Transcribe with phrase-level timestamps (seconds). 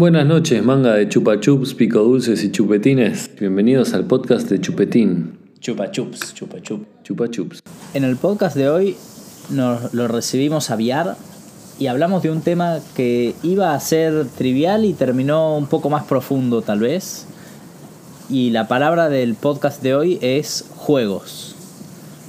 [0.00, 3.32] Buenas noches, manga de chupa chups, pico dulces y chupetines.
[3.38, 5.38] Bienvenidos al podcast de Chupetín.
[5.60, 6.86] Chupa chups, chupa chup.
[7.02, 7.60] Chupa chups.
[7.92, 8.96] En el podcast de hoy
[9.50, 11.16] nos lo recibimos a Viar
[11.78, 16.04] y hablamos de un tema que iba a ser trivial y terminó un poco más
[16.04, 17.26] profundo tal vez.
[18.30, 21.56] Y la palabra del podcast de hoy es juegos.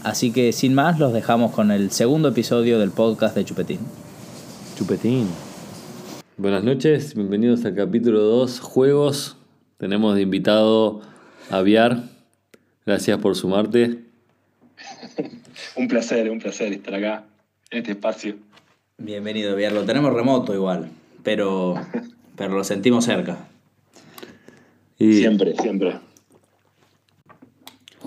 [0.04, 3.80] Así que sin más los dejamos con el segundo episodio del podcast de Chupetín.
[4.78, 5.51] Chupetín.
[6.42, 9.38] Buenas noches, bienvenidos al capítulo 2, juegos.
[9.78, 11.02] Tenemos de invitado
[11.52, 12.06] a Viar.
[12.84, 14.00] Gracias por sumarte.
[15.76, 17.26] un placer, un placer estar acá,
[17.70, 18.38] en este espacio.
[18.98, 19.72] Bienvenido, Viar.
[19.72, 20.90] Lo tenemos remoto igual,
[21.22, 21.76] pero,
[22.36, 23.38] pero lo sentimos cerca.
[24.98, 26.00] Y Siempre, siempre.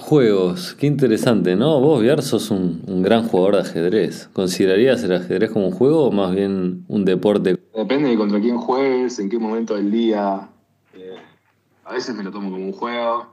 [0.04, 1.80] Juegos, qué interesante, ¿no?
[1.80, 4.28] Vos, Viar, sos un, un gran jugador de ajedrez.
[4.34, 7.56] ¿Considerarías el ajedrez como un juego o más bien un deporte?
[7.74, 10.50] Depende de contra quién juegues, en qué momento del día.
[10.92, 11.16] Eh,
[11.84, 13.26] a veces me lo tomo como un juego,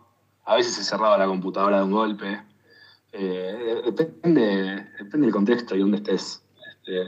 [0.45, 2.39] a veces he cerrado la computadora de un golpe.
[3.11, 6.41] Eh, depende, depende del contexto y dónde estés.
[6.69, 7.03] Este,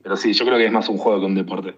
[0.00, 1.74] pero sí, yo creo que es más un juego que un deporte.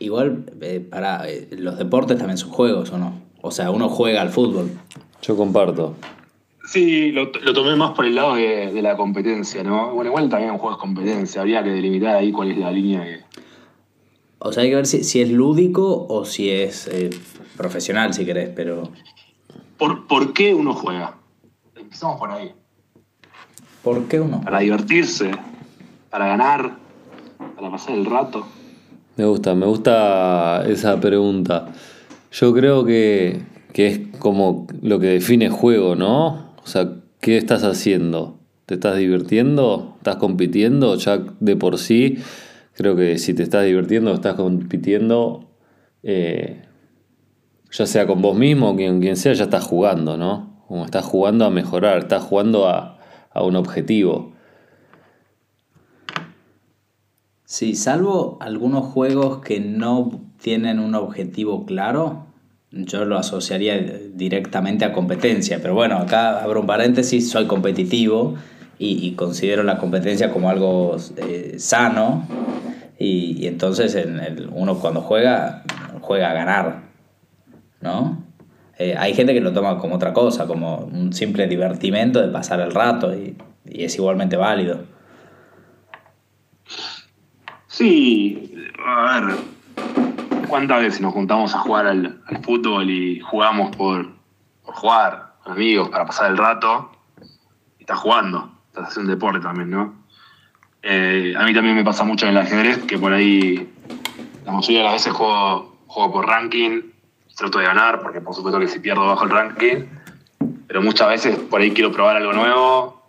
[0.00, 3.22] Igual, eh, para los deportes también son juegos, ¿o no?
[3.42, 4.70] O sea, uno juega al fútbol.
[5.22, 5.94] Yo comparto.
[6.64, 9.92] Sí, lo, lo tomé más por el lado de, de la competencia, ¿no?
[9.94, 13.02] Bueno, igual también un juego es competencia, habría que delimitar ahí cuál es la línea
[13.04, 13.20] que,
[14.38, 17.10] O sea, hay que ver si, si es lúdico o si es eh,
[17.56, 18.84] profesional, si querés, pero...
[19.78, 21.16] ¿Por, ¿Por qué uno juega?
[21.74, 22.52] Empezamos por ahí.
[23.82, 24.40] ¿Por qué uno?
[24.42, 25.32] Para divertirse,
[26.10, 26.76] para ganar,
[27.56, 28.46] para pasar el rato.
[29.16, 31.72] Me gusta, me gusta esa pregunta.
[32.30, 33.40] Yo creo que,
[33.72, 36.52] que es como lo que define juego, ¿no?
[36.62, 38.38] O sea, ¿qué estás haciendo?
[38.66, 39.94] ¿Te estás divirtiendo?
[39.98, 40.94] ¿Estás compitiendo?
[40.96, 42.18] Ya de por sí,
[42.74, 45.50] creo que si te estás divirtiendo, estás compitiendo,
[46.02, 46.62] eh,
[47.70, 50.64] ya sea con vos mismo o quien, quien sea, ya estás jugando, ¿no?
[50.68, 52.98] Como estás jugando a mejorar, estás jugando a,
[53.32, 54.32] a un objetivo.
[57.44, 62.29] Sí, salvo algunos juegos que no tienen un objetivo claro,
[62.72, 63.78] yo lo asociaría
[64.14, 65.58] directamente a competencia.
[65.60, 68.36] Pero bueno, acá abro un paréntesis, soy competitivo
[68.78, 72.26] y, y considero la competencia como algo eh, sano.
[72.98, 75.64] Y, y entonces en el- uno cuando juega,
[76.00, 76.82] juega a ganar,
[77.80, 78.22] ¿no?
[78.78, 82.60] Eh, hay gente que lo toma como otra cosa, como un simple divertimento de pasar
[82.60, 84.84] el rato y, y es igualmente válido.
[87.66, 88.54] Sí,
[88.84, 89.36] a ver,
[90.50, 94.10] ¿cuántas veces nos juntamos a jugar al, fútbol y jugamos por,
[94.62, 96.90] jugar con amigos, para pasar el rato?
[97.78, 99.94] Y estás jugando, estás haciendo deporte también, ¿no?
[100.82, 103.72] Eh, a mí también me pasa mucho en el ajedrez, que por ahí
[104.44, 106.82] la mayoría de las veces juego, juego por ranking,
[107.36, 109.84] trato de ganar, porque por supuesto que si pierdo bajo el ranking,
[110.66, 113.02] pero muchas veces por ahí quiero probar algo nuevo,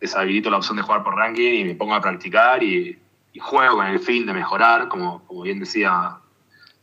[0.00, 2.98] deshabilito la opción de jugar por ranking y me pongo a practicar y,
[3.40, 6.19] juego con el fin de mejorar, como, bien decía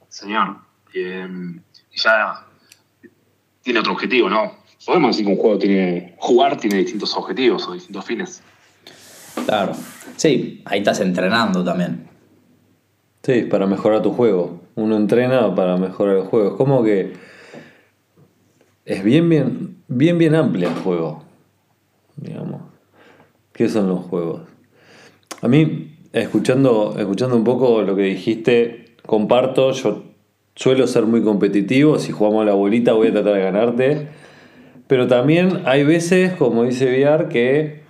[0.10, 0.58] señor.
[0.94, 1.28] Y, eh,
[1.96, 2.46] ya
[3.62, 4.54] tiene otro objetivo, ¿no?
[4.86, 6.16] Podemos decir que un juego tiene.
[6.18, 8.42] Jugar tiene distintos objetivos o distintos fines.
[9.46, 9.74] Claro.
[10.16, 12.08] Sí, ahí estás entrenando también.
[13.24, 14.62] Sí, para mejorar tu juego.
[14.76, 16.52] Uno entrena para mejorar el juego.
[16.52, 17.14] Es como que
[18.86, 21.24] es bien, bien, bien, bien amplia el juego.
[22.16, 22.62] Digamos.
[23.52, 24.44] ¿Qué son los juegos?
[25.42, 30.04] A mí, escuchando, escuchando un poco lo que dijiste, comparto, yo
[30.56, 31.98] suelo ser muy competitivo.
[31.98, 34.08] Si jugamos a la bolita voy a tratar de ganarte.
[34.88, 37.82] Pero también hay veces, como dice Viar, que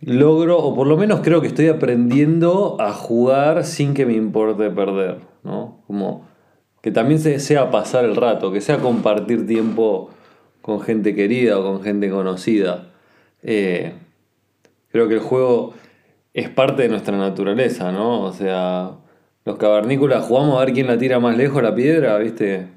[0.00, 4.70] logro, o por lo menos creo que estoy aprendiendo a jugar sin que me importe
[4.70, 5.78] perder, ¿no?
[5.86, 6.26] Como
[6.82, 10.10] que también se- sea pasar el rato, que sea compartir tiempo
[10.62, 12.88] con gente querida o con gente conocida.
[13.42, 13.94] Eh,
[14.92, 15.74] creo que el juego
[16.34, 18.22] es parte de nuestra naturaleza, ¿no?
[18.22, 18.92] O sea,
[19.48, 22.68] los cavernícolas jugamos a ver quién la tira más lejos la piedra, ¿viste?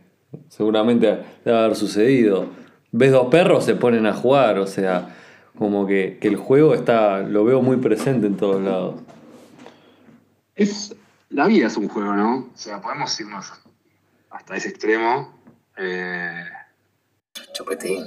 [0.48, 2.48] Seguramente debe haber sucedido.
[2.94, 5.14] Ves dos perros, se ponen a jugar, o sea,
[5.58, 9.02] como que, que el juego está, lo veo muy presente en todos lados.
[10.56, 10.96] Es,
[11.28, 12.36] la vida es un juego, ¿no?
[12.38, 13.52] O sea, podemos irnos
[14.30, 15.42] hasta ese extremo.
[15.76, 16.46] Eh,
[17.54, 18.06] Chupetín.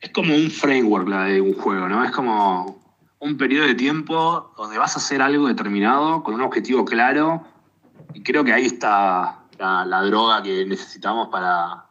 [0.00, 2.04] es como un framework la de un juego, ¿no?
[2.04, 2.80] Es como
[3.18, 7.55] un periodo de tiempo donde vas a hacer algo determinado con un objetivo claro.
[8.14, 11.86] Y creo que ahí está la, la droga que necesitamos para,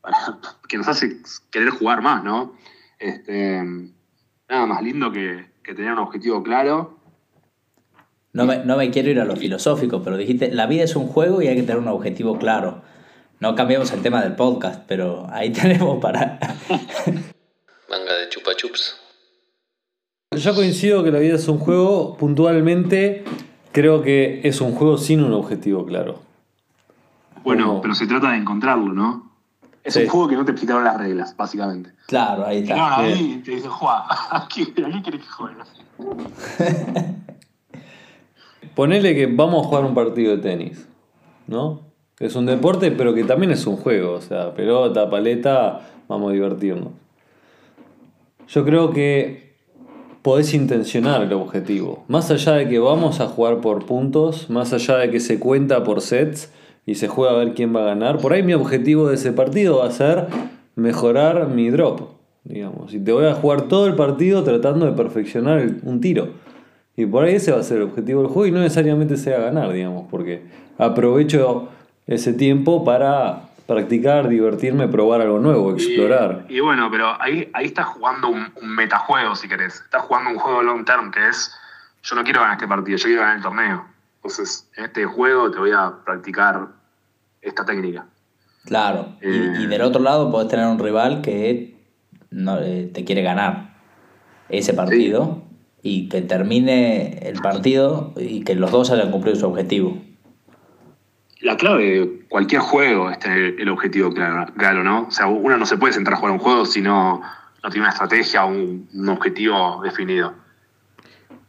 [0.00, 0.38] para-
[0.68, 1.18] que nos hace
[1.50, 2.54] querer jugar más, ¿no?
[2.98, 3.62] Este,
[4.48, 6.96] nada más lindo que, que tener un objetivo claro
[8.32, 11.08] No me, no me quiero ir a lo filosófico, pero dijiste, la vida es un
[11.08, 12.82] juego y hay que tener un objetivo claro.
[13.40, 16.38] No cambiamos el tema del podcast, pero ahí tenemos para...
[17.90, 18.96] Manga de chupa chups.
[20.36, 23.24] Yo coincido que la vida es un juego, puntualmente
[23.74, 26.20] creo que es un juego sin un objetivo claro.
[27.42, 29.30] Bueno, Como- pero se trata de encontrarlo, ¿no?
[29.82, 30.02] Es Sí.
[30.04, 31.90] un juego que no te explicaron las reglas, básicamente.
[32.06, 32.74] Claro, ahí está.
[33.02, 33.14] Bien.
[33.18, 35.56] ahí te dicen, juega, aquí, aquí querés que juegue.
[38.74, 40.88] Ponele que vamos a jugar un partido de tenis,
[41.46, 41.82] ¿no?
[42.18, 46.32] Es un deporte, pero que también es un juego, o sea, pelota, paleta, vamos a
[46.32, 46.92] divertirnos.
[48.48, 49.43] Yo creo que
[50.24, 52.02] podés intencionar el objetivo.
[52.08, 55.84] Más allá de que vamos a jugar por puntos, más allá de que se cuenta
[55.84, 56.50] por sets
[56.86, 59.32] y se juega a ver quién va a ganar, por ahí mi objetivo de ese
[59.32, 60.28] partido va a ser
[60.76, 62.00] mejorar mi drop,
[62.42, 62.94] digamos.
[62.94, 66.28] Y te voy a jugar todo el partido tratando de perfeccionar un tiro.
[66.96, 69.38] Y por ahí ese va a ser el objetivo del juego y no necesariamente sea
[69.40, 70.44] ganar, digamos, porque
[70.78, 71.68] aprovecho
[72.06, 76.46] ese tiempo para practicar, divertirme, probar algo nuevo, explorar.
[76.48, 79.76] Y, y bueno, pero ahí, ahí estás jugando un, un metajuego, si querés.
[79.84, 81.50] Estás jugando un juego long term, que es,
[82.02, 83.84] yo no quiero ganar este partido, yo quiero ganar el torneo.
[84.16, 86.68] Entonces, en este juego te voy a practicar
[87.42, 88.06] esta técnica.
[88.64, 89.16] Claro.
[89.20, 89.52] Y, Eh.
[89.60, 91.76] y del otro lado podés tener un rival que
[92.30, 93.74] no, eh, te quiere ganar
[94.48, 95.42] ese partido
[95.82, 99.98] y que termine el partido y que los dos hayan cumplido su objetivo.
[101.44, 105.02] La clave de cualquier juego es tener el objetivo claro, claro, ¿no?
[105.08, 107.20] O sea, uno no se puede sentar a jugar un juego si no,
[107.62, 110.32] no tiene una estrategia o un, un objetivo definido.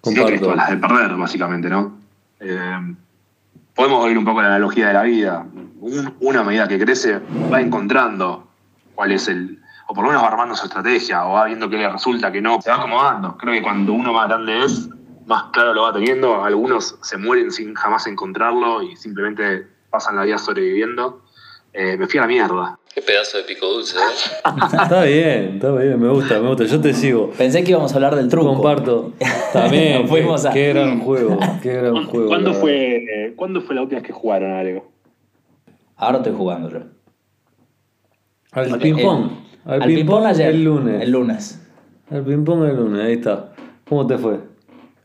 [0.04, 1.98] Si no, todas las de perder, básicamente, ¿no?
[2.42, 2.96] Eh,
[3.74, 5.46] podemos oír un poco la analogía de la vida.
[5.80, 7.22] Un- una medida que crece
[7.52, 8.48] va encontrando
[8.96, 9.62] cuál es el.
[9.88, 12.42] O por lo menos va armando su estrategia, o va viendo qué le resulta, que
[12.42, 12.62] no.
[12.62, 13.38] Se va acomodando.
[13.38, 14.90] Creo que cuando uno más grande es,
[15.26, 16.44] más claro lo va teniendo.
[16.44, 21.22] Algunos se mueren sin jamás encontrarlo y simplemente pasan la vida sobreviviendo.
[21.72, 22.80] Eh, me fui a la mierda.
[22.94, 24.02] Qué pedazo de pico dulce, ¿eh?
[24.84, 26.64] Está bien, está bien, me gusta, me gusta.
[26.66, 27.32] Yo te sigo.
[27.38, 28.48] Pensé que íbamos a hablar del truco.
[28.54, 29.12] Comparto.
[29.54, 32.28] También, Nos fuimos qué, a- qué gran juego, qué gran juego.
[32.28, 34.92] ¿Cuándo fue, eh, ¿Cuándo fue la última vez que jugaron algo?
[35.98, 36.80] Ahora estoy jugando yo.
[38.52, 39.30] Al ping-pong.
[39.66, 40.50] Al, Al ping-pong ayer.
[40.50, 41.02] el lunes.
[41.02, 41.62] El lunes.
[42.12, 43.54] Al ping-pong el lunes, ahí está.
[43.88, 44.40] ¿Cómo te fue?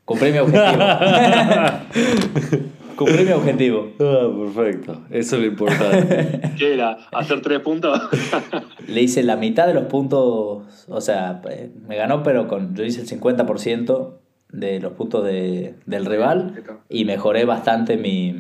[0.05, 0.85] Cumplí mi objetivo.
[3.05, 3.89] Cumplí mi objetivo.
[3.99, 5.01] Ah, perfecto.
[5.11, 6.41] Eso es lo importante.
[6.59, 6.99] ¿Qué era?
[7.13, 7.99] ¿Hacer tres puntos?
[8.89, 12.85] Le hice la mitad de los puntos, o sea, eh, me ganó, pero con yo
[12.85, 14.19] hice el 50%
[14.53, 18.35] de los puntos de- del rival y mejoré bastante mi,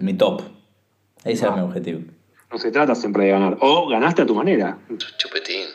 [0.00, 0.42] mi top.
[1.24, 2.00] Ese era mi objetivo.
[2.50, 3.56] no se trata siempre de ganar.
[3.60, 4.78] O ganaste a tu manera.
[5.18, 5.66] Chupetín.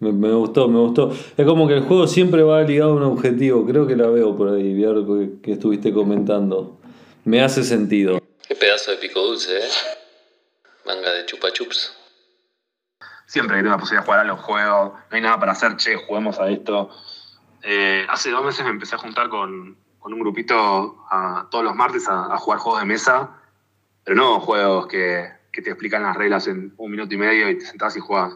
[0.00, 1.12] me, me gustó, me gustó.
[1.36, 3.64] Es como que el juego siempre va ligado a un objetivo.
[3.66, 6.79] Creo que la veo por ahí, vi algo que, que estuviste comentando.
[7.24, 8.20] Me hace sentido.
[8.46, 9.68] Qué pedazo de pico dulce, ¿eh?
[10.86, 11.96] Manga de chupa chups.
[13.26, 15.76] Siempre que tengo la posibilidad de jugar a los juegos, no hay nada para hacer,
[15.76, 16.90] che, juguemos a esto.
[17.62, 21.76] Eh, hace dos meses me empecé a juntar con, con un grupito a- todos los
[21.76, 23.30] martes a, a jugar juegos de mesa,
[24.02, 27.58] pero no juegos que, que te explican las reglas en un minuto y medio y
[27.58, 28.34] te sentás y jugás.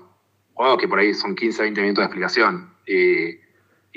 [0.53, 3.31] Juegos que por ahí son 15, 20 minutos de explicación y,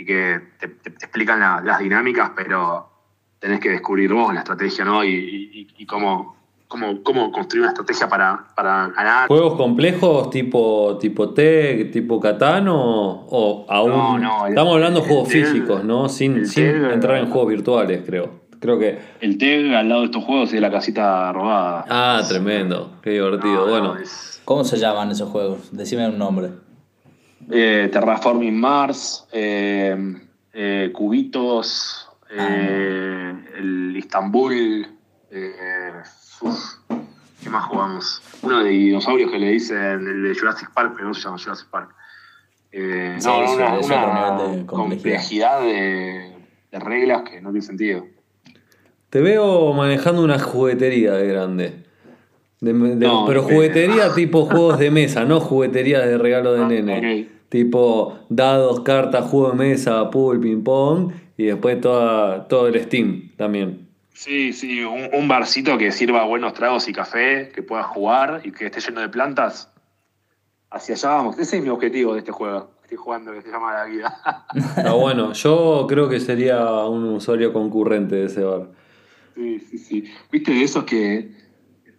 [0.02, 2.97] y que te, te- te explican la- las dinámicas, pero
[3.40, 5.04] tenés que descubrir vos la estrategia, ¿no?
[5.04, 6.36] Y, y- y cómo,
[6.68, 9.28] cómo, cómo construir una estrategia para, para ganar.
[9.28, 13.90] ¿Juegos complejos tipo, tipo Tech, tipo Catán o, o aún?
[13.92, 16.10] No, no, el- Estamos hablando de juegos Teg- físicos, ¿no?
[16.10, 18.48] Sin, entrar en juegos virtuales, creo.
[18.60, 18.98] Creo que.
[19.22, 21.86] El TEG al lado de estos juegos es la casita robada.
[21.90, 22.94] Ah, tremendo.
[23.04, 23.66] Qué divertido.
[23.66, 25.70] No, bueno, no, es- ¿Cómo se llaman esos juegos?
[25.72, 26.50] Decime un nombre.
[27.52, 29.96] eh, Terraforming Mars, eh,
[30.54, 34.88] eh, Cubitos, eh, el Istanbul.
[35.32, 35.92] eh,
[36.42, 36.60] uf,
[37.44, 38.22] ¿Qué más jugamos?
[38.42, 41.68] Uno de dinosaurios que le dicen el de Jurassic Park, pero no se llama Jurassic
[41.70, 41.92] Park.
[42.72, 44.02] Eh, Sí, no, una, es una
[44.50, 44.66] de complejidad.
[44.66, 46.36] complejidad de,
[46.72, 48.06] de reglas que no tiene sentido.
[49.10, 51.84] te veo manejando una juguetería de grande.
[52.60, 56.68] De- de- No, pero juguetería tipo juegos de mesa, no juguetería de regalo de Ah,
[56.68, 57.30] nene.
[57.50, 63.32] Tipo dados, cartas, juego de mesa, pool, ping pong y después toda, todo el Steam
[63.38, 63.88] también.
[64.14, 68.52] Sí, sí, un, un barcito que sirva buenos tragos y café, que pueda jugar y
[68.52, 69.72] que esté lleno de plantas.
[70.72, 71.38] Hacia allá vamos.
[71.40, 72.72] Ese es mi objetivo de este juego.
[72.82, 74.46] Estoy jugando, que se llama La Vida.
[74.56, 78.70] Está bueno, yo creo que sería un usuario concurrente de ese bar.
[79.36, 80.04] sí, sí, sí.
[80.32, 81.32] ¿Viste de esos que.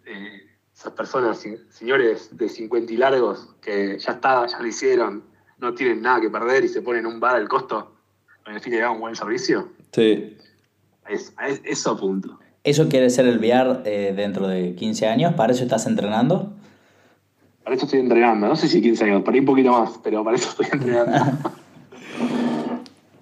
[0.05, 5.23] eh, esas personas, se- señores de 50 y largos, que ya está, ya lo hicieron,
[5.57, 7.95] no tienen nada que perder y se ponen un bar al costo
[8.59, 9.69] fin de dar un buen servicio?
[9.91, 10.37] Sí.
[11.07, 12.39] Es- a es- eso punto.
[12.63, 15.33] ¿Eso quiere ser el VR eh, dentro de 15 años?
[15.35, 16.51] ¿Para eso estás entrenando?
[17.63, 18.47] Para eso estoy entrenando.
[18.47, 21.37] No sé si 15 años, para ir un poquito más, pero para eso estoy entrenando.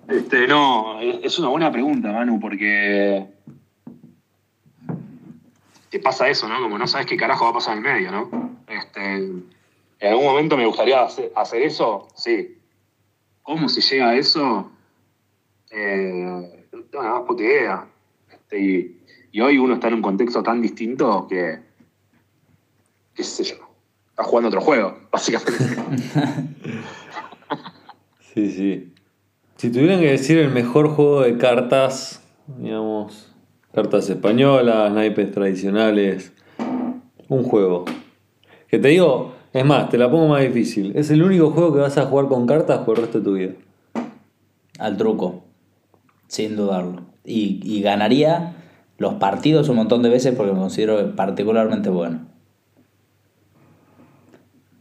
[0.09, 3.27] este, no, es es una buena pregunta, Manu, porque
[5.89, 6.61] te pasa eso, ¿no?
[6.61, 8.57] Como no sabes qué carajo va a pasar en el medio, ¿no?
[8.67, 9.45] Este, en
[10.01, 12.57] algún momento me gustaría hacer, hacer eso, sí.
[13.43, 14.71] ¿Cómo se llega a eso?
[15.79, 17.87] Eh, no tengo la más puta idea.
[18.31, 21.59] Este, y, y hoy uno está en un contexto tan distinto que,
[23.13, 23.57] qué sé yo,
[24.09, 25.53] está jugando otro juego, básicamente.
[28.33, 28.93] Sí, sí.
[29.55, 33.33] Si tuvieran que decir el mejor juego de cartas, digamos,
[33.73, 36.33] cartas españolas, naipes tradicionales,
[37.29, 37.85] un juego.
[38.67, 40.95] Que te digo, es más, te la pongo más difícil.
[40.95, 43.33] Es el único juego que vas a jugar con cartas por el resto de tu
[43.33, 43.53] vida.
[44.77, 45.46] Al truco,
[46.27, 47.01] sin dudarlo.
[47.25, 48.55] Y, y ganaría
[48.97, 52.21] los partidos un montón de veces porque me considero particularmente bueno.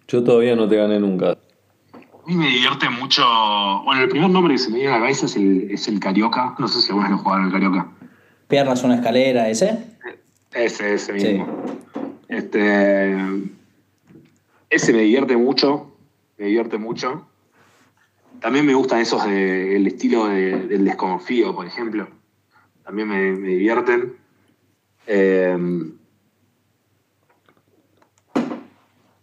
[0.08, 1.32] Yo todavía no te gané nunca.
[1.32, 3.22] A mí me divierte mucho.
[3.84, 5.98] Bueno, el primer nombre que se me viene a la cabeza es el, es el
[6.00, 6.54] Carioca.
[6.58, 7.88] No sé si alguna vez lo jugaron el Carioca.
[8.48, 9.96] Piernas una escalera, ese.
[10.52, 11.26] Ese, ese Sí.
[11.28, 11.46] mismo.
[12.28, 13.16] Este.
[14.70, 15.92] Ese me divierte mucho.
[16.38, 17.26] Me divierte mucho.
[18.46, 22.06] También me gustan esos de- el estilo de- del desconfío, por ejemplo.
[22.84, 24.12] También me, me divierten.
[25.04, 25.58] Eh,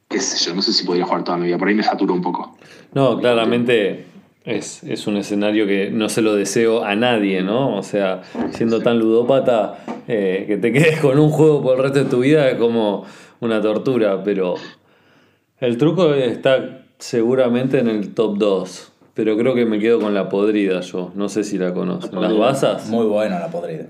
[0.10, 1.58] qué sé yo, no sé si podría jugar toda mi vida.
[1.58, 2.58] Por ahí me saturo un poco.
[2.94, 4.08] No, claramente
[4.44, 7.78] es, es un escenario que no se lo deseo a nadie, ¿no?
[7.78, 12.04] O sea, siendo tan ludópata, eh, que te quedes con un juego por el resto
[12.04, 13.06] de tu vida es como
[13.40, 14.56] una tortura, pero
[15.62, 18.90] el truco está seguramente en el top 2.
[19.14, 21.12] Pero creo que me quedo con la podrida yo.
[21.16, 22.20] No sé si la conocen.
[22.20, 22.90] ¿Las basas?
[22.90, 23.86] Muy bueno la podrida.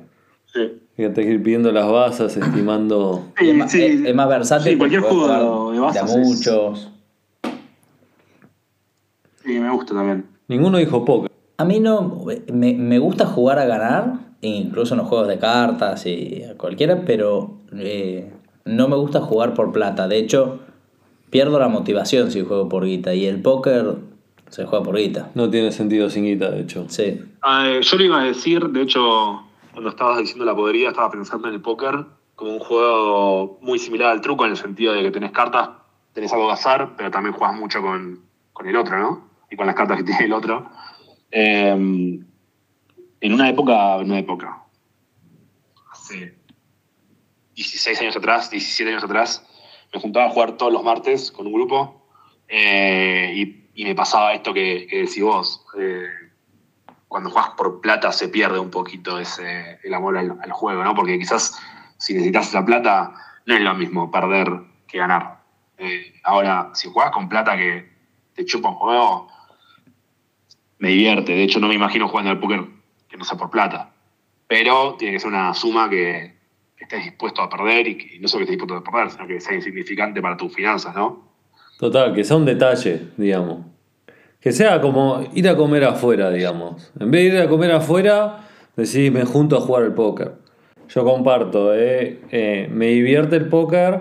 [0.53, 0.79] Sí.
[0.95, 3.23] Fíjate que ir pidiendo las basas, estimando.
[3.41, 4.73] Y es, más, es- es más versátil.
[4.73, 6.89] Sí, cualquier juego jugar de basas a es- muchos.
[9.43, 10.25] Sí, me gusta también.
[10.47, 11.31] Ninguno dijo póker.
[11.57, 12.25] A mí no.
[12.51, 17.03] Me, me gusta jugar a ganar, incluso en los juegos de cartas y a cualquiera,
[17.05, 18.31] pero eh,
[18.65, 20.07] no me gusta jugar por plata.
[20.07, 20.59] De hecho,
[21.29, 23.13] pierdo la motivación si juego por guita.
[23.13, 23.95] Y el póker
[24.53, 25.31] se juega por guita.
[25.33, 26.87] No tiene sentido sin guita, de hecho.
[26.87, 27.19] Sí.
[27.41, 31.09] Ah, eh, yo lo iba a decir, de hecho, cuando estabas diciendo la podrida, estaba
[31.09, 32.05] pensando en el póker
[32.35, 35.69] como un juego muy similar al truco, en el sentido de que tenés cartas,
[36.13, 38.19] tenés algo que hacer, pero también jugás mucho con,
[38.53, 39.27] con el otro, ¿no?
[39.49, 40.69] Y con las cartas que tiene el otro.
[41.31, 44.63] Eh, en una época, en una época,
[45.91, 46.37] hace
[47.55, 49.47] 16 años atrás, 17 años atrás,
[49.91, 52.05] me juntaba a jugar todos los martes con un grupo
[52.47, 55.65] eh, y, y me pasaba esto que, decís vos.
[55.77, 56.07] eh,
[57.07, 60.95] cuando juegas por plata se pierde un poquito ese, el amor al, juego, ¿no?
[60.95, 61.61] Porque quizás
[61.97, 63.13] si necesitas la plata
[63.45, 64.49] no es lo mismo perder
[64.87, 65.43] que ganar.
[65.77, 67.87] Eh, ahora, si juegas con plata que
[68.33, 69.27] te chupa un juego,
[70.79, 71.33] me divierte.
[71.33, 72.65] De hecho, no me imagino jugando al póker
[73.07, 73.93] que no sea por plata.
[74.47, 76.35] Pero tiene que ser una suma que,
[76.75, 79.11] que estés dispuesto a perder y, que, y no solo que estés dispuesto a perder,
[79.11, 81.32] sino que sea insignificante para tus finanzas, ¿no?
[81.83, 83.57] Total, que sea un detalle, digamos.
[84.39, 86.93] Que sea como ir a comer afuera, digamos.
[86.97, 88.47] En vez de ir a comer afuera,
[88.77, 90.31] decís, me junto a jugar al póker.
[90.87, 93.99] Yo comparto, eh, eh, me divierte el póker.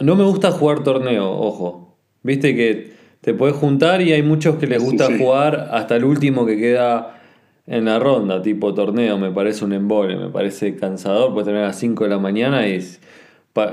[0.00, 1.96] No me gusta jugar torneo, ojo.
[2.22, 2.92] Viste que
[3.22, 5.16] te puedes juntar y hay muchos que les gusta sí.
[5.16, 7.22] jugar hasta el último que queda
[7.66, 9.16] en la ronda, tipo torneo.
[9.16, 11.32] Me parece un embole, me parece cansador.
[11.32, 12.86] Puedes terminar a las 5 de la mañana y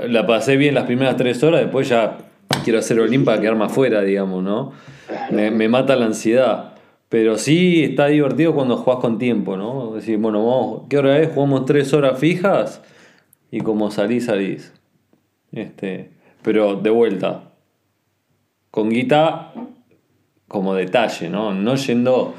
[0.08, 2.16] la pasé bien las primeras 3 horas, después ya
[2.62, 4.72] quiero hacer Olimpa para quedarme afuera, digamos, ¿no?
[5.30, 6.74] Me, me mata la ansiedad.
[7.08, 9.94] Pero sí está divertido cuando jugás con tiempo, ¿no?
[9.94, 11.32] Decir, bueno, vamos, ¿qué hora es?
[11.32, 12.82] Jugamos 3 horas fijas
[13.50, 14.72] y como salís, salís.
[15.52, 16.10] Este,
[16.42, 17.52] pero de vuelta,
[18.72, 19.52] con guita
[20.48, 21.54] como detalle, ¿no?
[21.54, 22.34] No yendo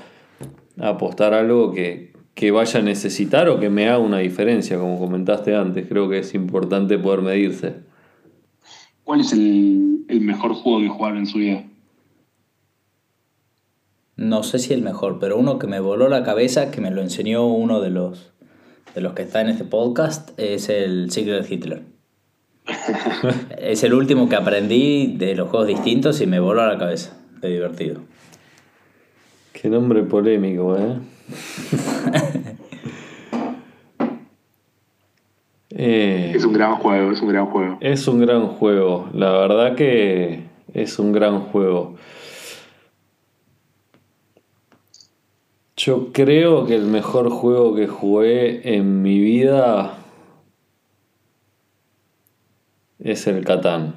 [0.77, 5.00] a apostar algo que, que vaya a necesitar o que me haga una diferencia, como
[5.00, 5.88] comentaste antes.
[5.88, 7.85] Creo que es importante poder medirse.
[9.05, 11.63] ¿Cuál es el, el mejor juego que jugaron en su vida?
[14.17, 17.01] No sé si el mejor, pero uno que me voló la cabeza, que me lo
[17.01, 18.33] enseñó uno de los,
[18.95, 21.83] de los que está en este podcast, es el Secret Hitler.
[23.59, 27.15] es el último que aprendí de los juegos distintos y me voló la cabeza.
[27.41, 28.01] De divertido.
[29.53, 30.97] Qué nombre polémico, ¿eh?
[35.77, 37.77] Eh, Es un gran juego, es un gran juego.
[37.82, 41.96] Es un gran juego, la verdad que es un gran juego.
[45.75, 49.98] Yo creo que el mejor juego que jugué en mi vida
[53.00, 53.96] es el Catán.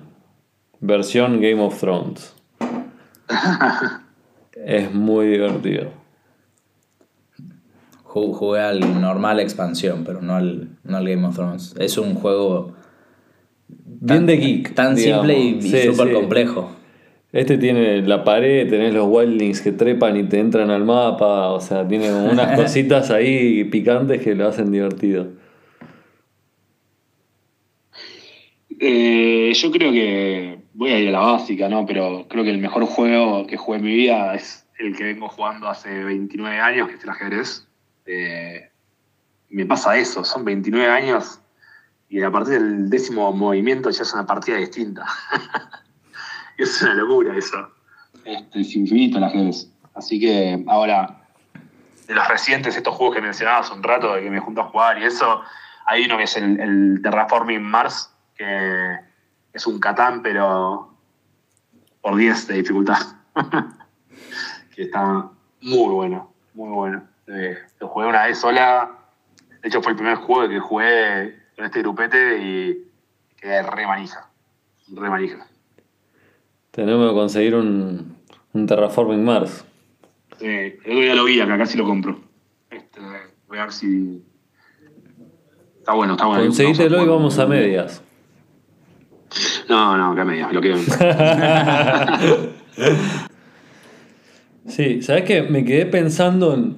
[0.80, 2.34] Versión Game of Thrones.
[4.52, 5.90] es muy divertido.
[8.20, 11.74] Ju- Jugué al normal expansión, pero no al, no al Game of Thrones.
[11.78, 12.74] Es un juego
[13.68, 14.74] Bien de geek.
[14.74, 15.26] tan digamos.
[15.26, 16.14] simple y, y Sí, súper sí.
[16.14, 16.70] complejo.
[17.30, 21.60] Este tiene la pared, tenés los wildlings que trepan y te entran al mapa, o
[21.60, 25.26] sea, tiene como unas cositas ahí picantes que lo hacen divertido.
[28.80, 31.84] Eh, yo creo que voy a ir a la básica, ¿no?
[31.86, 35.28] Pero creo que el mejor juego que jugué en mi vida es el que vengo
[35.28, 37.67] jugando hace 29 años, que es el ajedrez.
[38.10, 38.70] Eh,
[39.50, 41.40] me pasa eso, son 29 años
[42.08, 45.04] y a partir del décimo movimiento ya es una partida distinta.
[46.56, 47.70] es una locura eso.
[48.24, 49.70] Este, es infinito el ajedrez.
[49.94, 51.20] Así que ahora,
[52.06, 54.64] de los recientes, estos juegos que mencionaba hace un rato, de que me junto a
[54.64, 55.42] jugar y eso,
[55.84, 58.98] hay uno que es el, el Terraforming Mars, que
[59.52, 60.94] es un Catán, pero
[62.00, 63.00] por 10 de dificultad.
[64.74, 65.28] que está
[65.60, 67.17] muy bueno, muy bueno.
[67.28, 68.90] Eh, lo jugué una vez sola.
[69.62, 72.86] De hecho, fue el primer juego que jugué con este grupete y
[73.36, 74.30] quedé re manija.
[74.88, 75.46] Re manija.
[76.70, 78.16] Tenemos que conseguir un,
[78.52, 79.64] un Terraforming Mars.
[80.38, 82.20] Sí, el otro día lo vi acá, casi lo compro.
[82.70, 83.00] Este,
[83.48, 84.22] voy a ver si.
[85.78, 86.44] Está bueno, está bueno.
[86.44, 88.02] Conseguítelo y vamos a medias.
[89.68, 90.78] No, no, acá media, lo quiero.
[94.68, 95.42] Sí, ¿sabes qué?
[95.42, 96.77] Me quedé pensando en.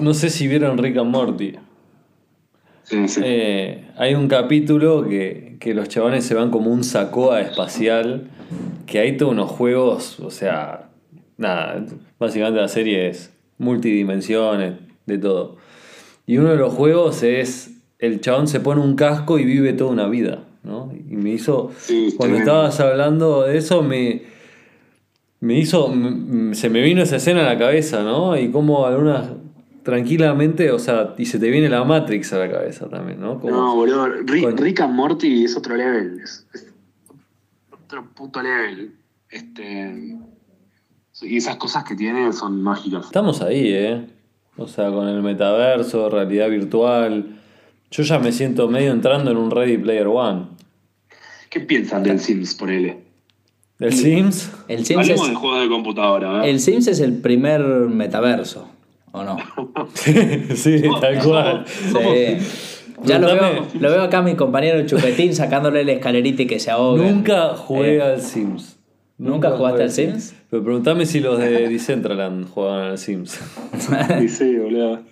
[0.00, 1.54] No sé si vieron Rick and Morty.
[2.84, 3.20] Sí, sí.
[3.24, 8.30] Eh, hay un capítulo que, que los chavales se van como un sacoa espacial.
[8.86, 10.88] Que hay todos unos juegos, o sea.
[11.36, 11.86] Nada,
[12.18, 14.74] básicamente la serie es multidimensiones,
[15.06, 15.56] de todo.
[16.26, 17.76] Y uno de los juegos es.
[17.98, 20.92] El chabón se pone un casco y vive toda una vida, ¿no?
[20.92, 21.70] Y me hizo.
[21.78, 24.22] Sí, cuando estabas hablando de eso, me.
[25.40, 25.92] Me hizo.
[26.52, 28.36] se me vino esa escena a la cabeza, ¿no?
[28.38, 29.30] Y como algunas.
[29.82, 33.40] Tranquilamente, o sea, y se te viene la Matrix a la cabeza también, ¿no?
[33.40, 34.06] Como- No, boludo.
[34.26, 36.20] Rick, Con- Rick and Morty es otro level.
[36.22, 36.72] Es, es
[37.72, 38.92] otro puto level.
[39.30, 40.16] Este.
[41.22, 43.06] Y esas cosas que tiene son mágicas.
[43.06, 44.06] Estamos ahí, ¿eh?
[44.56, 47.38] O sea, con el metaverso, realidad virtual.
[47.90, 50.46] Yo ya me siento medio entrando en un Ready Player One.
[51.48, 52.98] ¿Qué piensan del Sims, ponele?
[53.78, 54.50] ¿Del Sims?
[54.68, 56.50] El Sims, Hablemos es, de juegos de computadora, ¿eh?
[56.50, 58.68] el Sims es el primer metaverso,
[59.12, 59.36] ¿o no?
[60.54, 61.64] sí, tal cual.
[61.66, 62.38] Sí.
[63.02, 66.60] Ya lo veo, lo veo acá a mi compañero Chupetín sacándole la escalerita y que
[66.60, 67.02] se ahoga.
[67.02, 68.78] Nunca jugué Eh, al Sims.
[69.16, 70.34] ¿Nunca jugaste jugué al Sims?
[70.50, 73.40] Pero preguntame si los de Decentraland jugaban al Sims.
[74.18, 75.00] Sí, sí, boludo.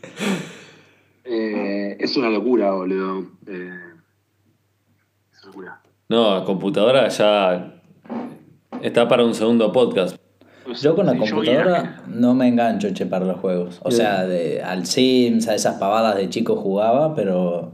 [1.30, 3.20] Eh, es una locura, boludo.
[3.46, 3.70] Eh,
[5.30, 5.82] es una locura.
[6.08, 7.82] No, computadora ya
[8.80, 10.16] está para un segundo podcast.
[10.74, 13.80] Yo con la computadora no me engancho, che, para los juegos.
[13.82, 17.72] O sea, de, al Sims, a esas pavadas de chico jugaba, pero...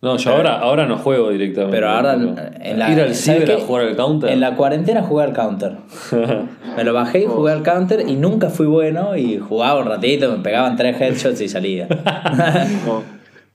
[0.00, 1.76] No, yo ahora, ahora no juego directamente.
[1.76, 4.30] Pero ahora pero en la, ir al ¿sabes ciber a jugar al counter.
[4.30, 5.76] En la cuarentena jugué al counter.
[6.76, 10.32] Me lo bajé y jugué al counter y nunca fui bueno y jugaba un ratito,
[10.32, 11.86] me pegaban tres headshots y salía.
[12.84, 13.04] No,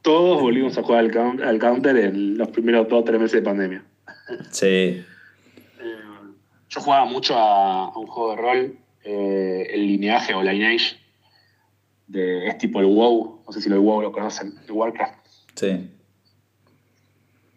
[0.01, 1.09] todos volvimos a jugar
[1.43, 3.83] al counter en los primeros dos o tres meses de pandemia.
[4.51, 5.03] sí.
[6.69, 10.97] Yo jugaba mucho a, a un juego de rol, eh, el lineaje o lineage,
[12.07, 15.15] de, es tipo el WoW, no sé si lo WoW lo conocen, el Warcraft.
[15.55, 15.89] Sí.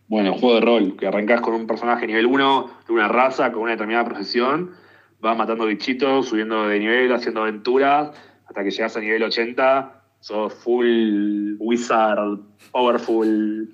[0.06, 3.62] Bueno, juego de rol, que arrancás con un personaje nivel 1, de una raza, con
[3.62, 4.72] una determinada profesión,
[5.20, 8.10] vas matando bichitos, subiendo de nivel, haciendo aventuras,
[8.46, 12.40] hasta que llegas a nivel 80, sos full wizard,
[12.72, 13.70] powerful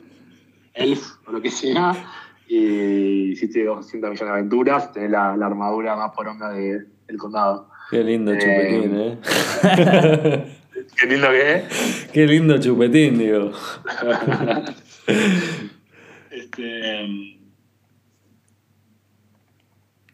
[0.75, 1.93] elf, o lo que sea,
[2.49, 7.69] y hiciste 200 millones de aventuras, tenés la, la armadura más poronga de, del condado.
[7.91, 9.19] Qué lindo Eh, chupetín, ¿eh?
[10.97, 12.09] Qué lindo que es.
[12.13, 13.53] Qué lindo chupetín, digo.
[16.31, 17.39] Este,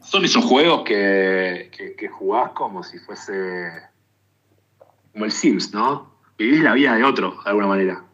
[0.03, 3.71] son esos juegos que, que, que jugás como si fuese
[5.13, 6.15] como el Sims, ¿no?
[6.39, 8.05] Vivís la vida de otro, de alguna manera.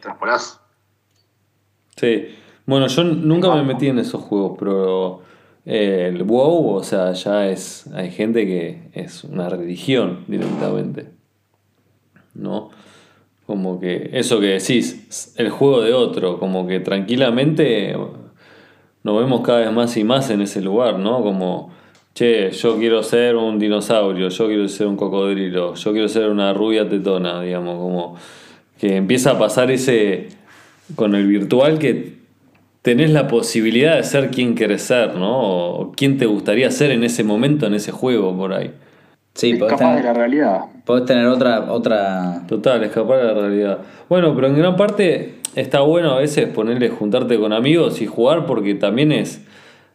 [0.00, 0.60] Transpolás.
[1.96, 2.39] Sí.
[2.70, 5.22] Bueno, yo nunca me metí en esos juegos, pero
[5.66, 7.88] eh, el WoW, o sea, ya es.
[7.92, 11.08] Hay gente que es una religión directamente.
[12.32, 12.70] ¿No?
[13.44, 17.96] Como que eso que decís, el juego de otro, como que tranquilamente
[19.02, 21.24] nos vemos cada vez más y más en ese lugar, ¿no?
[21.24, 21.72] Como,
[22.14, 26.54] che, yo quiero ser un dinosaurio, yo quiero ser un cocodrilo, yo quiero ser una
[26.54, 28.14] rubia tetona, digamos, como
[28.78, 30.28] que empieza a pasar ese
[30.94, 32.19] con el virtual que
[32.82, 35.40] tenés la posibilidad de ser quien querés ser, ¿no?
[35.40, 38.72] O quién te gustaría ser en ese momento, en ese juego por ahí.
[39.34, 40.60] Sí, podés Escapás de tener, la realidad.
[40.84, 42.42] podés tener otra, otra.
[42.48, 43.78] Total, escapar de la realidad.
[44.08, 48.46] Bueno, pero en gran parte está bueno a veces ponerle, juntarte con amigos y jugar
[48.46, 49.44] porque también es,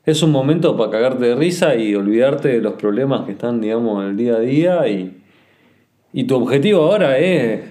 [0.06, 4.04] es un momento para cagarte de risa y olvidarte de los problemas que están, digamos,
[4.04, 5.22] en el día a día y,
[6.14, 7.62] y tu objetivo ahora es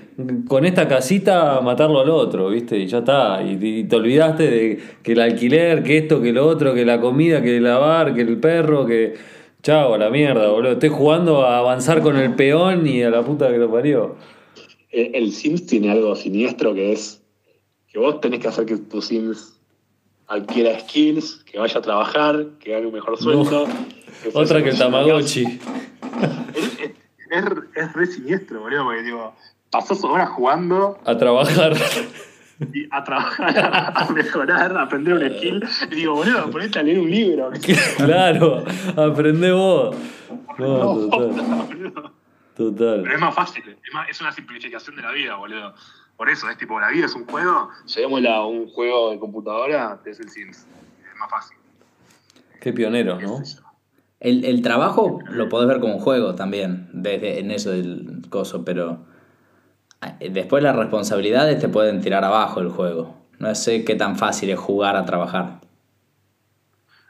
[0.49, 2.79] con esta casita matarlo al otro, ¿viste?
[2.79, 3.43] Y ya está.
[3.43, 7.01] Y, y te olvidaste de que el alquiler, que esto, que lo otro, que la
[7.01, 9.15] comida, que el lavar, que el perro, que...
[9.63, 10.73] Chao, a la mierda, boludo.
[10.73, 14.17] Estoy jugando a avanzar con el peón y a la puta que lo parió.
[14.91, 17.23] El, el Sims tiene algo siniestro que es
[17.89, 19.59] que vos tenés que hacer que tu Sims
[20.27, 23.67] adquiera skills, que vaya a trabajar, que gane un mejor sueldo.
[24.35, 25.45] Otra que el Tamagotchi.
[25.45, 25.61] Es,
[26.81, 26.91] es,
[27.31, 29.35] es, es re siniestro, boludo, porque digo,
[29.75, 31.73] pasás horas jugando A trabajar.
[32.73, 35.65] y a trabajar, a mejorar, a aprender un skill.
[35.91, 37.51] Y digo, boludo, ponete a leer un libro.
[37.97, 38.65] claro,
[38.97, 39.97] aprende vos.
[40.59, 41.29] No, No, total.
[41.69, 42.13] boludo.
[42.57, 43.01] Total.
[43.03, 45.75] Pero es más fácil, es, más- es una simplificación de la vida, boludo.
[46.17, 49.99] Por eso, es tipo, la vida es un juego, llevémosla a un juego de computadora,
[50.07, 50.59] es el Sims.
[50.59, 51.57] Es más fácil.
[52.61, 53.43] Qué pioneros, qué ¿no?
[54.21, 58.65] El, el trabajo lo podés ver como un juego también, desde, en eso del coso,
[58.65, 59.05] pero
[60.21, 63.15] después las responsabilidades te pueden tirar abajo el juego.
[63.39, 65.61] No sé qué tan fácil es jugar a trabajar.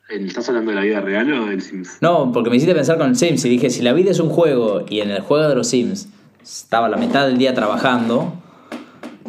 [0.09, 1.99] ¿Estás hablando de la vida real o del Sims?
[2.01, 4.29] No, porque me hiciste pensar con el Sims y dije, si la vida es un
[4.29, 6.09] juego y en el juego de los Sims
[6.43, 8.35] estaba la mitad del día trabajando,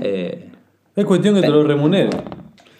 [0.01, 0.51] eh,
[0.95, 2.09] Es cuestión que te lo remunere.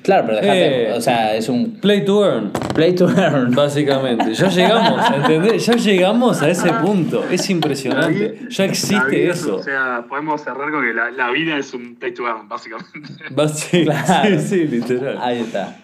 [0.05, 0.93] Claro, pero dejate, Eh.
[0.93, 3.51] o sea, es un Play to earn, play to earn.
[3.53, 4.33] básicamente.
[4.33, 5.65] Ya llegamos, ¿entendés?
[5.65, 7.23] Ya llegamos a ese punto.
[7.29, 8.39] Es impresionante.
[8.49, 9.57] Ya existe es- eso.
[9.57, 13.09] o sea, podemos cerrar con que la, la vida es un play to earn, básicamente.
[13.53, 14.39] Sí, Claro.
[14.39, 15.17] sí, sí, literal.
[15.21, 15.77] Ahí está.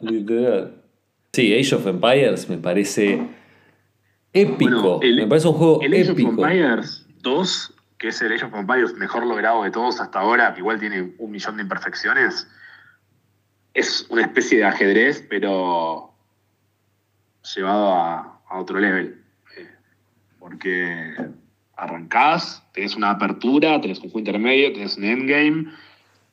[0.00, 0.72] Literal.
[1.32, 3.22] Sí, Age of Empires me parece
[4.32, 4.98] épico.
[4.98, 6.30] Bueno, el- me parece un juego El Age of épico.
[6.30, 10.60] Empires 2, que es el Age of Empires mejor logrado de todos hasta ahora, que
[10.60, 12.48] igual tiene un millón de imperfecciones,
[13.74, 16.12] es una especie de ajedrez, pero
[17.54, 19.22] llevado a, otro level.
[19.56, 19.68] Eh,
[20.38, 21.14] Porque
[21.76, 25.72] arrancás, tenés una apertura, tenés un juego intermedio, tenés un endgame,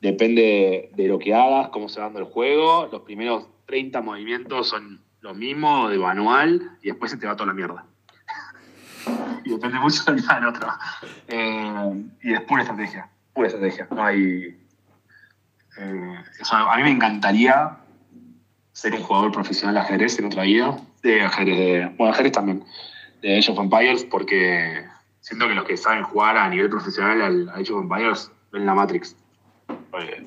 [0.00, 4.68] depende de lo que hagas, cómo se va dando el juego, los primeros 30 movimientos
[4.68, 7.84] son lo mismo, de manual, y después se te va toda la mierda
[9.44, 10.68] y depende mucho del día del otro.
[11.28, 13.88] Eh, y es pura estrategia, pura estrategia.
[13.90, 14.58] No hay.
[15.78, 17.78] Eh, eso, a mí me encantaría
[18.72, 20.76] ser un jugador profesional de ajedrez en otra vida.
[21.02, 22.64] De ajedrez, de, bueno, ajedrez también,
[23.22, 24.84] de Age of Empires, porque
[25.20, 28.66] siento que los que saben jugar a nivel profesional al a Age of Empires ven
[28.66, 29.16] la Matrix.
[29.90, 30.24] Porque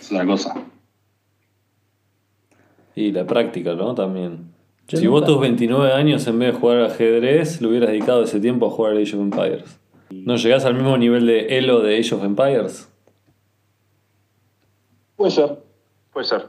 [0.00, 0.54] es otra cosa.
[2.94, 3.94] Y la práctica, ¿no?
[3.94, 4.54] También.
[4.88, 8.22] Yo si vos tus 29 años en vez de jugar al ajedrez, le hubieras dedicado
[8.22, 9.80] ese tiempo a jugar al Age of Empires.
[10.10, 12.88] ¿No llegás al mismo nivel de Elo de Age of Empires?
[15.16, 15.62] Puede ser,
[16.12, 16.48] puede ser.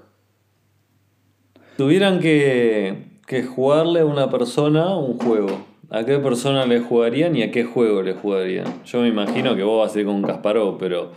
[1.78, 5.66] Tuvieran que, que jugarle a una persona un juego.
[5.90, 8.84] ¿A qué persona le jugarían y a qué juego le jugarían?
[8.84, 11.12] Yo me imagino que vos vas a ir con Kasparov, pero.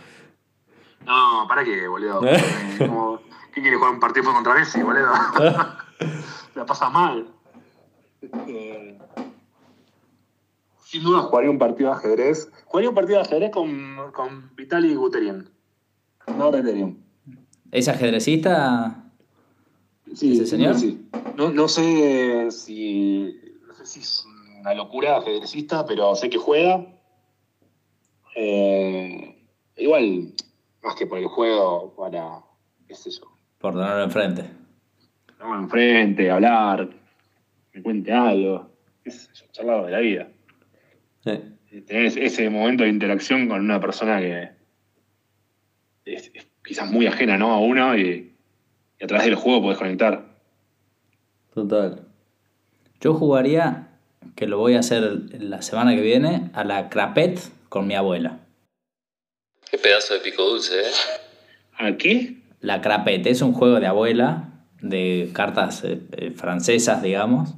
[1.05, 2.25] No, ¿para qué, boludo?
[2.25, 2.41] Eh,
[2.77, 3.19] como,
[3.53, 5.11] ¿Qué quiere jugar un partido contra Messi, boludo?
[6.55, 7.27] La pasa mal.
[8.47, 8.97] Eh,
[10.85, 12.49] sin duda jugaría un partido de ajedrez.
[12.65, 15.49] Jugaría un partido de ajedrez con, con Vitaly Buterin.
[16.37, 16.97] No Ethereum.
[17.71, 19.03] ¿Es ajedrecista?
[20.13, 20.75] Sí, ¿Ese señor?
[20.75, 21.07] sí.
[21.37, 23.39] No, no sé si.
[23.65, 24.25] No sé si es
[24.59, 26.85] una locura ajedrecista, pero sé que juega.
[28.35, 29.45] Eh,
[29.77, 30.33] igual,
[30.83, 32.41] más que por el juego, para.
[32.87, 33.23] qué sé yo.
[33.59, 34.43] Por tenerlo enfrente.
[35.37, 36.89] Tenerlo enfrente, hablar,
[37.73, 38.69] me cuente algo.
[39.03, 40.29] qué sé yo, charlar de la vida.
[41.25, 41.55] Eh,
[41.87, 44.49] Tener ese- ese momento de interacción con una persona que
[46.05, 47.51] es, es quizás muy ajena ¿no?
[47.51, 48.33] a uno y,
[48.99, 50.25] y a través del juego podés conectar.
[51.53, 52.07] total.
[52.99, 53.87] Yo jugaría,
[54.35, 55.01] que lo voy a hacer
[55.39, 58.39] la semana que viene, a la crapet con mi abuela.
[59.71, 60.91] Qué pedazo de pico dulce, ¿eh?
[61.77, 62.37] ¿A qué?
[62.59, 64.49] La crapet es un juego de abuela,
[64.81, 67.55] de cartas eh, eh, francesas, digamos.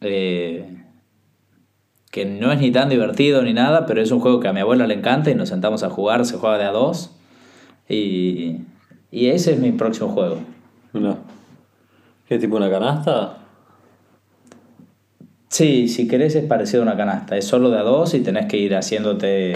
[0.00, 0.64] eh,
[2.10, 4.60] que no es ni tan divertido ni nada, pero es un juego que a mi
[4.60, 7.10] abuela le encanta y nos sentamos a jugar, se juega de a dos.
[7.88, 8.56] Y,
[9.10, 10.38] y ese es mi próximo juego.
[10.92, 11.16] No.
[12.28, 13.38] ¿Qué tipo una canasta?
[15.48, 17.36] Sí, si querés es parecido a una canasta.
[17.36, 19.54] Es solo de a dos y tenés que ir haciéndote.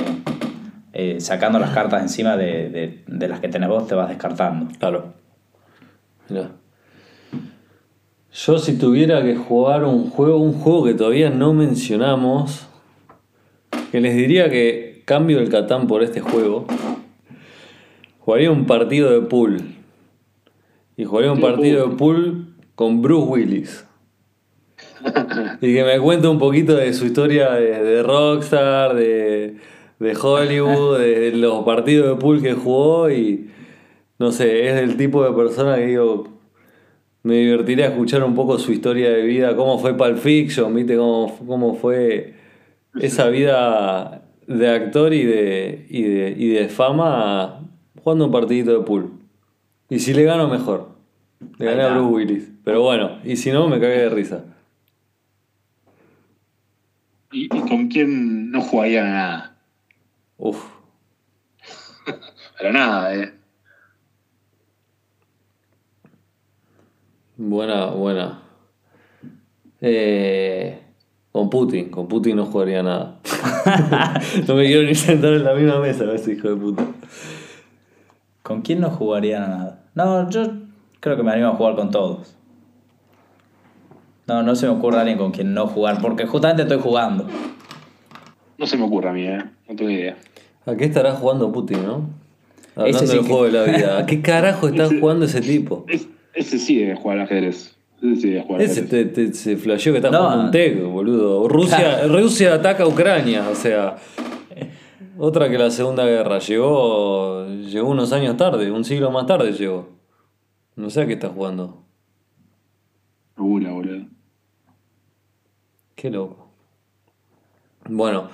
[0.94, 4.68] eh, sacando las cartas encima de, de- de las que tenés vos, te vas descartando.
[4.78, 5.14] Claro.
[6.28, 6.50] Mirá.
[8.34, 12.66] Yo si tuviera que jugar un juego, un juego que todavía no mencionamos,
[13.90, 16.66] que les diría que cambio el Catán por este juego,
[18.24, 19.58] jugaría un partido de pool.
[20.96, 23.86] Y jugaría un ¿Qué partido de pool con Bruce Willis.
[25.60, 29.56] y que me cuente un poquito de su historia de, de Rockstar, de,
[29.98, 33.48] de Hollywood, de los partidos de pool que jugó y
[34.18, 36.28] no sé, es el tipo de persona que digo,
[37.24, 41.36] me divertiría escuchar un poco su historia de vida, cómo fue Pulp Fiction, viste cómo,
[41.44, 42.34] cómo fue
[43.00, 47.71] esa vida de actor y de, y de, y de fama
[48.02, 49.12] jugando un partidito de pool.
[49.88, 50.90] Y si le gano, mejor.
[51.58, 51.88] Le gané a.
[51.90, 52.52] Bruce Willis.
[52.64, 54.44] Pero bueno, y si no, me cagué de risa.
[57.32, 59.56] ¿Y, y con quién no jugaría nada?
[60.36, 60.64] Uf.
[62.58, 63.32] Pero nada, eh.
[67.36, 68.42] Buena, buena.
[69.80, 70.80] Eh,
[71.32, 73.18] con Putin, con Putin no jugaría nada.
[74.46, 76.86] no me quiero ni sentar en la misma mesa, ese hijo de puta.
[78.52, 79.80] ¿Con quién no jugaría nada?
[79.94, 80.42] No, yo
[81.00, 82.36] creo que me animo a jugar con todos.
[84.26, 87.26] No, no se me ocurre alguien con quien no jugar, porque justamente estoy jugando.
[88.58, 89.38] No se me ocurre a mí, eh.
[89.66, 90.18] No tengo idea.
[90.66, 92.10] ¿A qué estará jugando Putin, no?
[92.76, 93.98] Hablando Ese sí del que- juego de la vida.
[94.00, 95.86] ¿A qué carajo está Ese- jugando ese tipo?
[95.88, 97.74] Es- ese sí debe jugar al ajedrez.
[98.02, 99.12] Ese sí debe jugar al Ese ajedrez.
[99.14, 100.18] te, te- se flasheó que está No.
[100.24, 101.48] jugando un TEC, boludo.
[101.48, 103.96] Rusia, Rusia ataca a Ucrania, o sea.
[105.18, 106.38] Otra que la Segunda Guerra.
[106.38, 109.88] Llegó, llegó unos años tarde, un siglo más tarde llegó.
[110.76, 111.82] No sé a qué está jugando.
[113.36, 114.06] Segura, boludo.
[115.94, 116.48] Qué loco.
[117.88, 118.28] Bueno,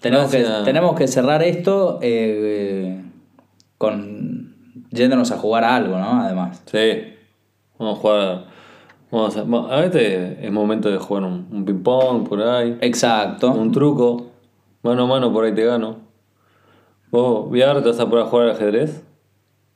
[0.00, 3.04] Tenemos que, tenemos que cerrar esto eh, eh,
[3.78, 4.56] con
[4.90, 6.22] yéndonos a jugar a algo, ¿no?
[6.22, 6.62] Además.
[6.66, 7.14] sí.
[7.78, 8.44] Vamos a jugar.
[9.10, 12.78] Vamos a, a este es momento de jugar un, un ping-pong por ahí.
[12.80, 13.52] Exacto.
[13.52, 14.31] Un truco.
[14.82, 15.98] Mano a mano por ahí te gano.
[17.10, 19.04] ¿Vos, Viar, te vas a poder jugar al ajedrez?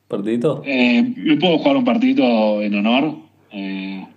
[0.07, 0.61] ¿Partidito?
[0.65, 3.15] Eh, ¿Me puedo jugar un partidito en honor
[3.51, 4.07] eh,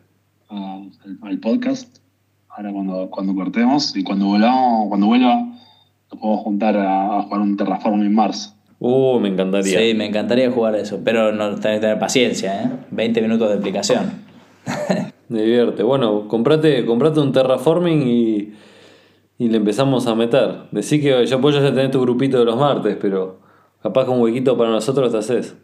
[0.48, 1.98] a- al, al podcast?
[2.48, 7.40] Ahora cuando, cuando cortemos y cuando volvamos, cuando vuelva, nos podemos juntar a, a jugar
[7.40, 8.54] un Terraforming Mars.
[8.80, 9.78] Uh, me encantaría.
[9.78, 12.70] Sí, me encantaría jugar eso, pero no tenés que tener paciencia, ¿eh?
[12.90, 14.10] 20 minutos de explicación.
[15.28, 15.82] Me divierte.
[15.84, 18.52] Bueno, comprate, comprate un terraforming y,
[19.40, 20.64] y le empezamos a meter.
[20.70, 23.40] Decí que yo puedo ya tener tu grupito de los martes, pero
[23.82, 25.56] capaz que un huequito para nosotros te haces.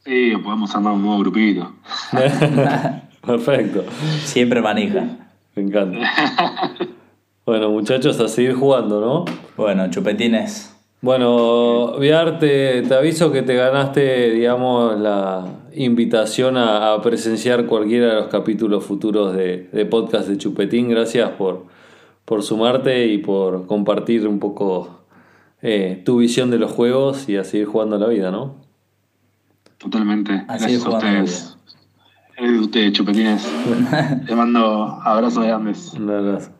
[0.00, 1.74] Sí, podemos armar un nuevo grupito.
[3.24, 3.84] Perfecto.
[4.24, 5.30] Siempre manija.
[5.54, 5.98] Me encanta.
[7.46, 9.24] Bueno, muchachos, a seguir jugando, ¿no?
[9.56, 10.76] Bueno, chupetines.
[11.00, 18.08] Bueno, Viar, te, te aviso que te ganaste, digamos, la invitación a, a presenciar cualquiera
[18.08, 20.88] de los capítulos futuros de, de podcast de Chupetín.
[20.88, 21.66] Gracias por,
[22.28, 25.00] por sumarte y por compartir un poco
[25.62, 28.56] eh, tu visión de los juegos y a seguir jugando a la vida, ¿no?
[29.78, 30.44] Totalmente.
[30.46, 31.56] Así Gracias a ustedes.
[32.36, 33.48] Es de ustedes, chupetines.
[34.26, 35.94] Te mando abrazos grandes.
[35.94, 36.50] Un abrazo.